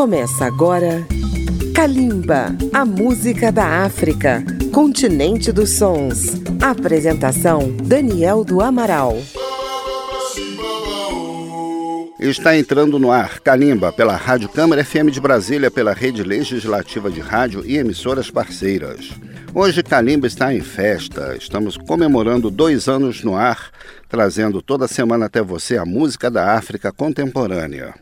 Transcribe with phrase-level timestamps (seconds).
[0.00, 1.06] Começa agora
[1.74, 4.42] Kalimba, a música da África,
[4.72, 6.36] continente dos sons.
[6.58, 9.18] Apresentação Daniel do Amaral.
[12.18, 17.20] Está entrando no ar Kalimba pela Rádio Câmara FM de Brasília, pela Rede Legislativa de
[17.20, 19.10] Rádio e emissoras parceiras.
[19.54, 21.36] Hoje Kalimba está em festa.
[21.36, 23.70] Estamos comemorando dois anos no ar,
[24.08, 27.92] trazendo toda semana até você a música da África contemporânea.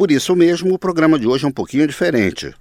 [0.00, 2.54] Por isso mesmo, o programa de hoje é um pouquinho diferente.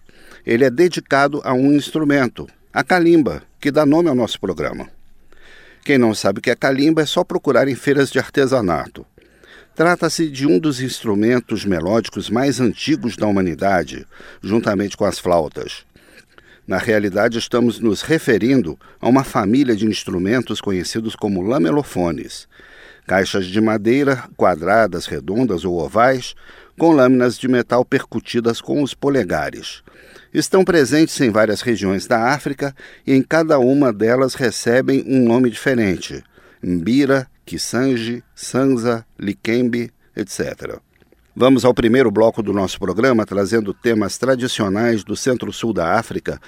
[0.45, 4.90] Ele é dedicado a um instrumento, a calimba, que dá nome ao nosso programa.
[5.86, 9.05] Quem não sabe o que é calimba é só procurar em feiras de artesanato.
[9.73, 14.06] Trata-se de um dos instrumentos melódicos mais antigos da humanidade,
[14.44, 15.86] juntamente com as flautas.
[16.67, 22.50] Na realidade, estamos nos referindo a uma família de instrumentos conhecidos como lamelofones.
[23.08, 26.36] Caixas de madeira, quadradas, redondas ou ovais,
[26.80, 29.84] com lâminas de metal percutidas com os polegares.
[30.34, 32.73] Estão presentes em várias regiões da África
[33.06, 36.23] e em cada uma delas recebem um nome diferente:
[36.64, 40.80] Mbira, Kisanji, Sanza, Likembe, etc.
[41.36, 46.40] Vamos ao primeiro bloco do nosso programa, trazendo temas tradicionais do centro-sul da África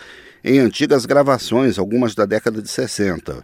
[0.44, 3.44] em antigas gravações, algumas da década de 60.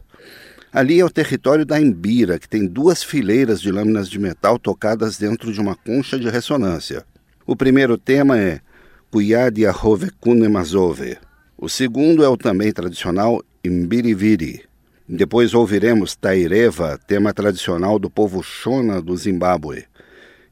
[0.80, 5.18] Ali é o território da Embira, que tem duas fileiras de lâminas de metal tocadas
[5.18, 7.04] dentro de uma concha de ressonância.
[7.48, 8.60] O primeiro tema é
[9.10, 11.18] Kuyadi Arrove Kunemazove.
[11.58, 14.66] O segundo é o também tradicional Imbiriviri.
[15.10, 19.86] Depois ouviremos Taireva, tema tradicional do povo Shona do Zimbábue.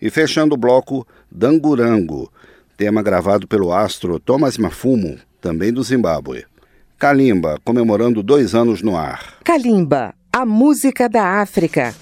[0.02, 2.34] E fechando o bloco, Dangurango,
[2.76, 6.46] tema gravado pelo astro Thomas Mafumo, também do Zimbábue.
[6.98, 9.36] Kalimba, comemorando dois anos no ar.
[9.44, 11.94] Kalimba, a música da África.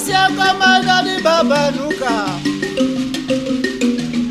[0.00, 2.14] pasi yakamadani babanuka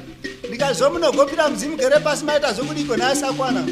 [0.48, 3.63] ndikazvo munogopira mudzimi gere pasi maita zvokudiko naasakwana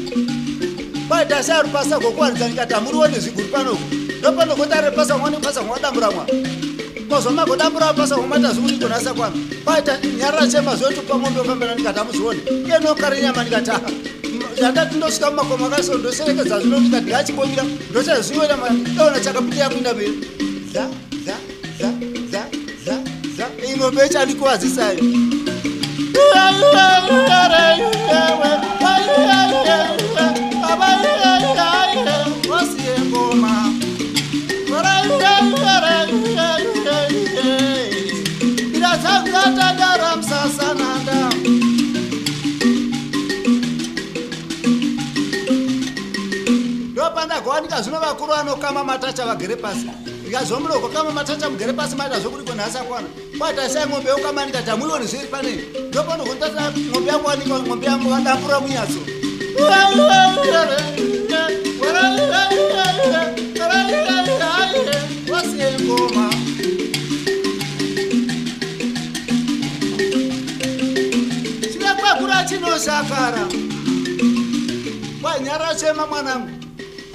[1.08, 3.82] kwaita seari pasa gokuwanisa ndikati hamuriwo nezviguru panoku
[4.18, 6.26] ndopanogotarepasaaepasaa damburamwa
[7.08, 9.34] kozvamagodamburaapasaamaita zvokudiko naasakwana
[9.64, 13.90] kwaita nyarara chema zvoti pamombe pambera ndikati hamuzvioni iye nokare nyama ndikati aha
[14.56, 18.58] zvandati ndosvika mumakoma kaso ndoserekedza zvino ndikati ndachipomira ndochazvioa
[19.06, 20.14] ona chakapiteyakuinda mberi
[23.92, 25.02] chikombe chandikuvazisai
[46.92, 49.86] ndopandagowanika zvino vakuru vanokama matacha vagere pasi
[50.22, 53.08] ndikazvomuro kwakama matacha mugere pasi maita zvokuri kunhasi akwana
[53.42, 55.52] kwatasai ng'ombe yangu kama nikata mwili wanizeri pane
[55.88, 56.62] ndio pano kuntasa
[56.92, 59.00] ng'ombe yangu ani ng'ombe yangu andapura mwinyaso
[71.72, 73.44] chinakwakura chinosakara
[75.22, 76.50] kwanyara sema mwanangu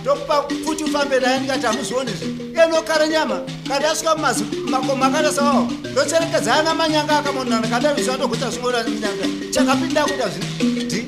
[0.01, 2.25] ndokupa kuti ufambe dayanikatamuzionezi
[2.63, 10.03] enokara nyama kati asika mumakomo akatasawawo ndocherekedzana manyanga akamonana kada vizva ndoguta zvingoda nyanga chakapinda
[10.05, 11.07] kuita zvi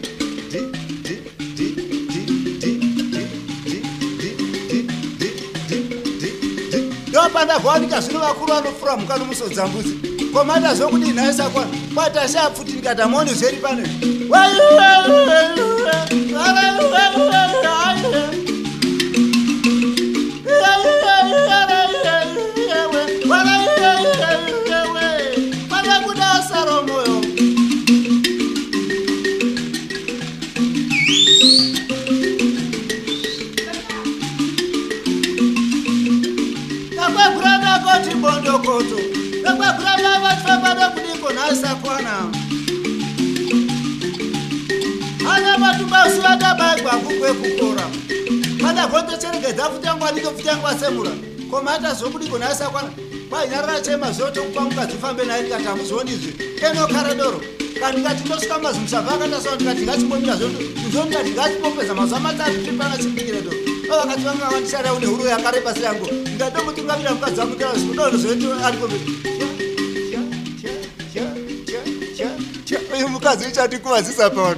[7.08, 9.93] ndopandagovanika zvino vakuru vanofura mhuka nomusodzambudzi
[10.34, 11.63] komanda zvokudii nhaisa kwa
[11.96, 14.29] kwatashaapfutinika damoni zveri panezvi
[38.51, 38.96] madokoto
[39.44, 42.13] vekwakuravla vatifamba vekudiko nhasakwana
[45.32, 47.84] hanya matumbasu vatabagwa kukwe kukora
[48.62, 51.12] kana gonto cherekedza futangwa diko futangwa semura
[51.51, 52.89] komata zokudiko nhasakwana
[53.29, 56.34] kwainyarara chema zotokupamuka zifambe nai ndikatamuzonizve
[56.72, 57.41] enokaredoro
[57.79, 60.56] kandingatindosuka mazimusavakandasaa ndikatingachipomira zoto
[60.88, 63.58] uzondikatingachipombeza mazuva matatu tipanga chimbikiredoro
[63.89, 66.05] vakachivanga vandisharaune huru yakareba seyangu
[66.36, 68.93] ndatokutungamira mukadzi wangu ndira zikudono zvoti arikome
[72.96, 74.55] uyu mukadzi uchatikuvazisa pano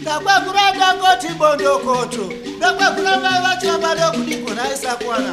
[0.00, 5.32] ndakwakura ndangoti bondokoto ndakwakura mai vachava ndokudigonaisa kwana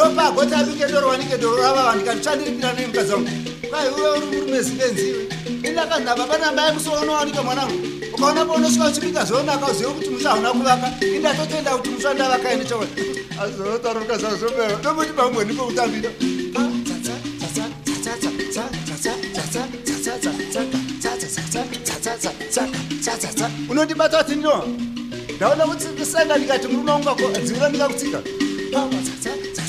[0.00, 3.28] ndopagotavikendorowanikendorava vandikandichandiripira nemukadzi vangu
[3.70, 5.06] kwaiuve uri murume zivenzi
[5.68, 7.74] indakanda baba nambai musoonowanika mwanangu
[8.14, 12.96] ukaona paunosvika uchipika zvonaka uzive kuti musa hauna kuvaka indatotenda kuti musandavakaendechaai
[13.42, 16.10] azotarokazazoeotomuti pamwe nipo utambira
[23.70, 24.64] unondibatwa tindo
[25.36, 28.18] ndaona kuti isenga ndikati murume wangu wako adzivira ndikakutsika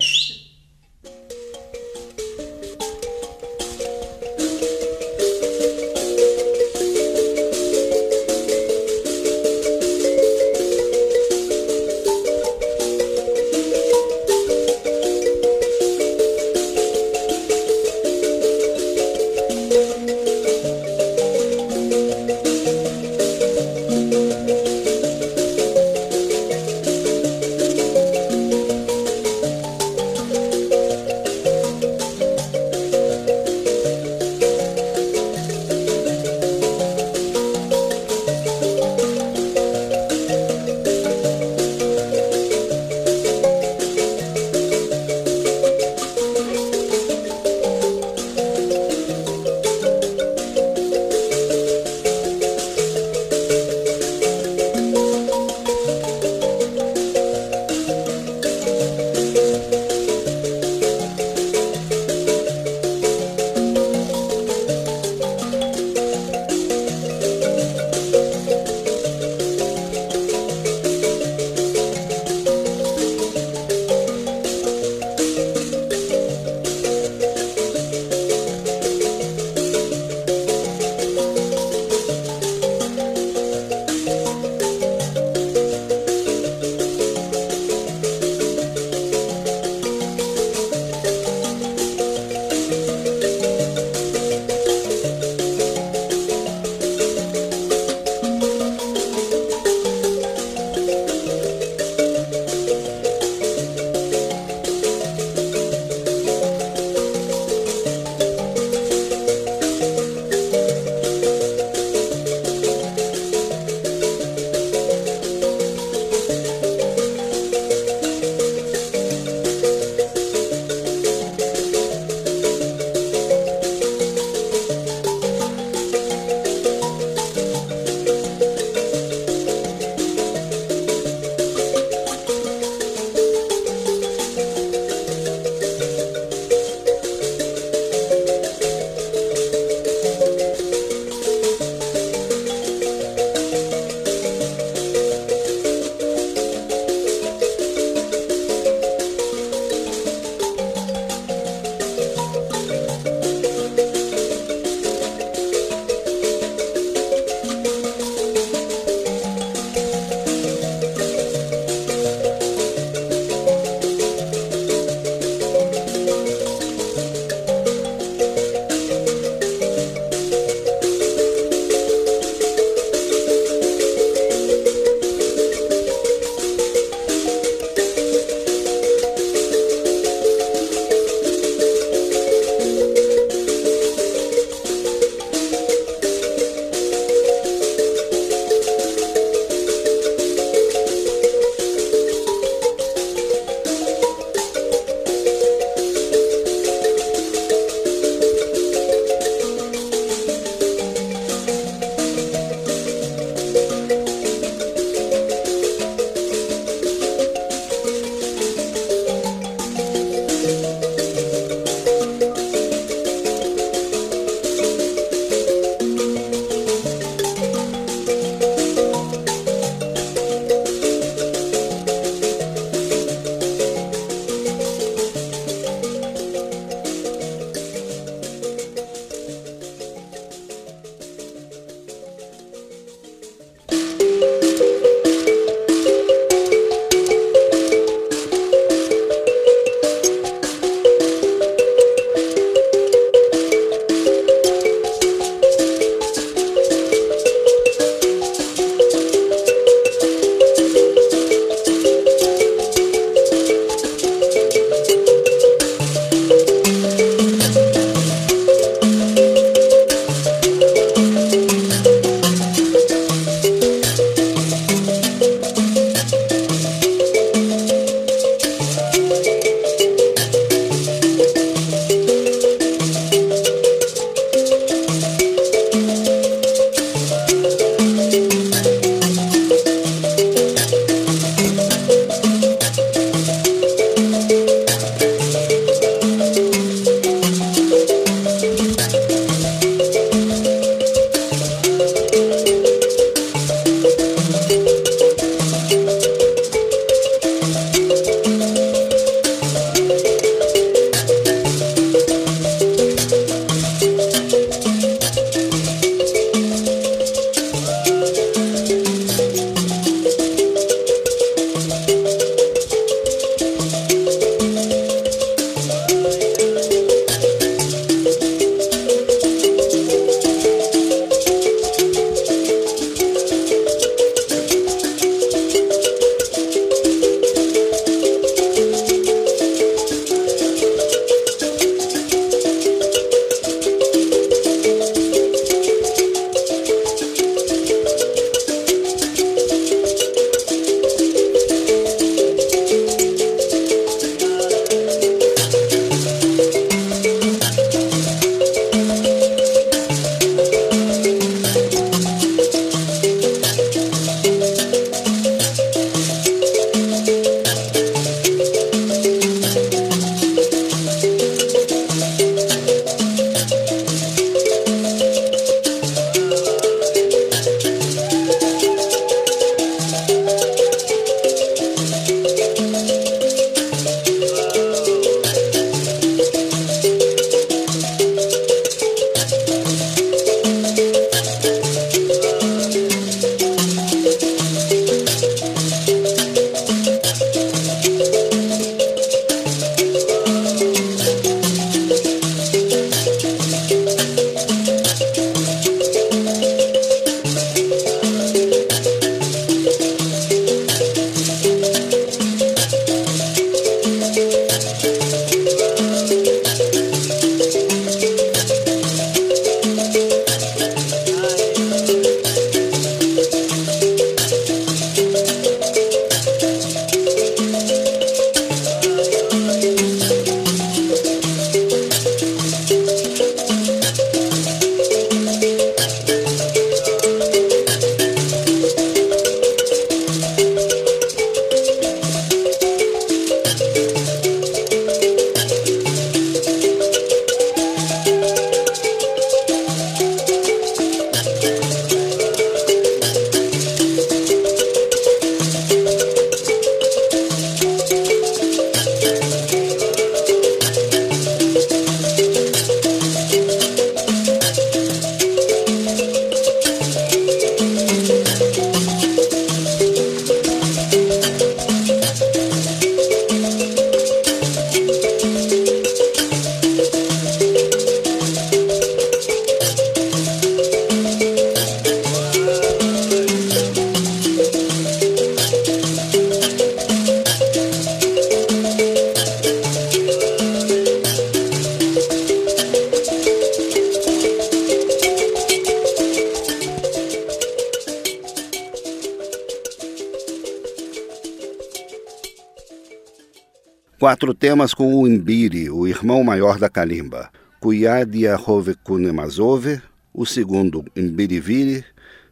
[494.01, 497.29] Quatro temas com o Imbiri, o irmão maior da Kalimba.
[497.59, 498.35] Kuyadia
[498.83, 499.79] Kunemazove,
[500.11, 501.85] o segundo Imbiriviri,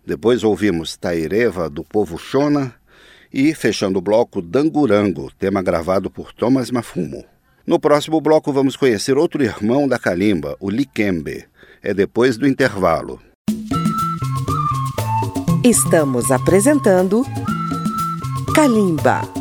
[0.03, 2.73] depois ouvimos Taireva, do povo Shona,
[3.32, 7.23] e, fechando o bloco, Dangurango, tema gravado por Thomas Mafumo.
[7.67, 11.45] No próximo bloco vamos conhecer outro irmão da Kalimba, o Likembe.
[11.84, 13.21] É depois do intervalo.
[15.63, 17.23] Estamos apresentando
[18.55, 19.38] Kalimba.